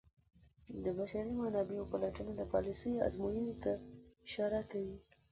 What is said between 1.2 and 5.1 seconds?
منابعو پلټنه د پالیسیو ازموینې ته اشاره کوي.